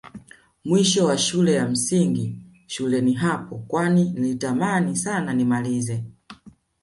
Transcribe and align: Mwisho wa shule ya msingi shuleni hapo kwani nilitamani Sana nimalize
Mwisho 0.65 1.05
wa 1.05 1.17
shule 1.17 1.53
ya 1.53 1.67
msingi 1.67 2.35
shuleni 2.67 3.13
hapo 3.13 3.57
kwani 3.67 4.03
nilitamani 4.09 4.95
Sana 4.95 5.33
nimalize 5.33 6.03